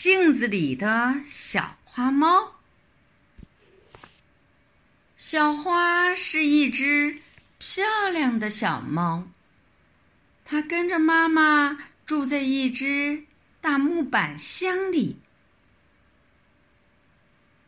[0.00, 2.52] 镜子里的小花猫。
[5.16, 7.18] 小花是一只
[7.58, 9.26] 漂亮的小猫，
[10.44, 11.76] 它跟着妈妈
[12.06, 13.24] 住在一只
[13.60, 15.16] 大木板箱里。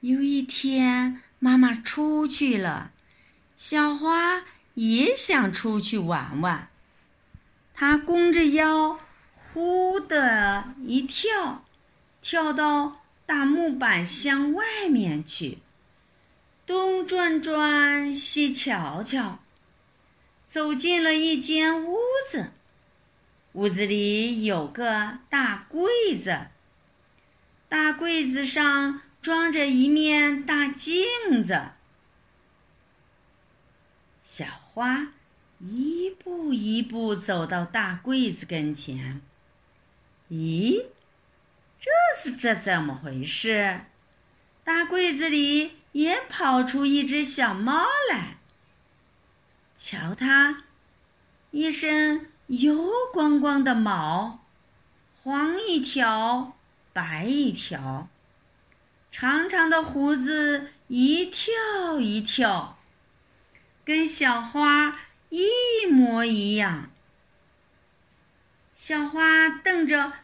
[0.00, 2.92] 有一天，妈妈出去了，
[3.54, 6.70] 小花也想出去玩玩。
[7.74, 8.98] 它弓着腰，
[9.52, 11.63] 呼的一跳。
[12.24, 15.58] 跳到大木板箱外面去，
[16.66, 19.40] 东转转，西瞧瞧，
[20.46, 21.98] 走进了一间屋
[22.30, 22.52] 子。
[23.52, 26.46] 屋子里有个大柜子，
[27.68, 31.04] 大柜子上装着一面大镜
[31.44, 31.72] 子。
[34.22, 35.08] 小花
[35.60, 39.20] 一步一步走到大柜子跟前，
[40.30, 40.86] 咦？
[41.84, 43.82] 这是这怎么回事？
[44.64, 48.38] 大柜子里也跑出一只小猫来。
[49.76, 50.64] 瞧它，
[51.50, 54.46] 一身油光光的毛，
[55.22, 56.56] 黄一条，
[56.94, 58.08] 白一条，
[59.12, 62.78] 长长的胡子一跳一跳，
[63.84, 66.88] 跟小花一模一样。
[68.74, 70.14] 小花瞪着。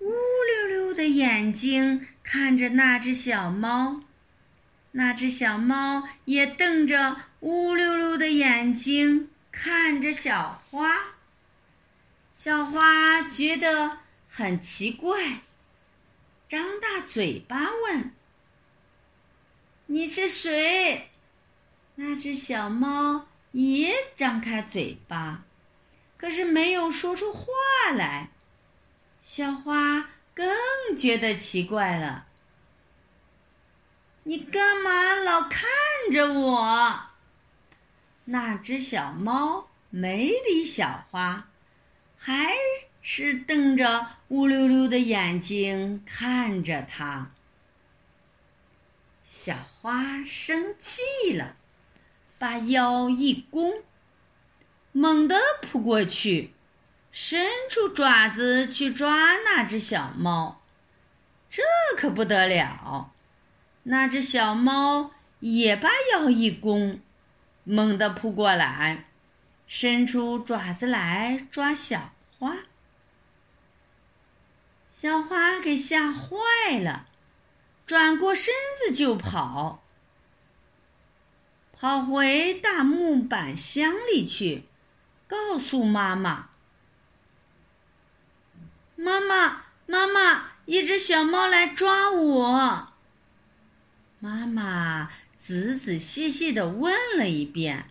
[0.00, 4.00] 乌溜溜的眼睛看着那只小猫，
[4.92, 10.94] 那只小猫也瞪着乌溜溜的眼睛看着小花。
[12.32, 15.40] 小花觉得很奇怪，
[16.48, 18.12] 张大嘴巴问
[19.86, 21.10] ：“你是谁？”
[21.96, 25.44] 那只小猫也张开嘴巴，
[26.16, 27.46] 可是没有说出话
[27.94, 28.30] 来。
[29.22, 32.26] 小花更觉得奇怪了。
[34.24, 35.62] 你干嘛老看
[36.10, 37.00] 着我？
[38.26, 41.48] 那只小猫没理小花，
[42.16, 42.54] 还
[43.02, 47.30] 是瞪着乌溜溜的眼睛看着它。
[49.22, 51.56] 小花生气了，
[52.38, 53.82] 把腰一弓，
[54.92, 56.52] 猛地扑过去。
[57.16, 60.60] 伸出爪子去抓那只小猫，
[61.48, 61.62] 这
[61.96, 63.14] 可不得了！
[63.84, 67.00] 那只小猫也把腰一弓，
[67.62, 69.04] 猛地扑过来，
[69.68, 72.56] 伸出爪子来抓小花。
[74.90, 77.06] 小花给吓坏了，
[77.86, 79.84] 转过身子就跑，
[81.78, 84.64] 跑回大木板箱里去，
[85.28, 86.48] 告诉妈妈。
[89.04, 92.88] 妈妈，妈妈，一只小猫来抓我。
[94.18, 97.84] 妈妈仔仔细细的问了一遍，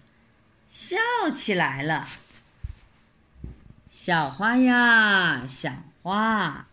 [0.67, 0.97] 笑
[1.31, 2.07] 起来了。
[3.89, 6.65] 小花呀，小花，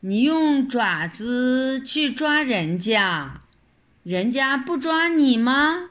[0.00, 3.42] 你用爪子去抓人家，
[4.02, 5.90] 人家不抓你吗？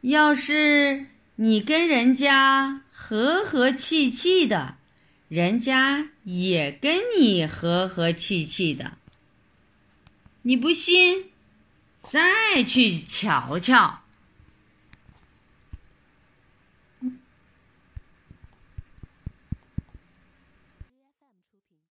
[0.00, 4.76] 要是你跟人家和和气气的。
[5.28, 8.96] 人家也跟你和和气气的，
[10.42, 11.30] 你不信，
[12.00, 14.05] 再去瞧瞧。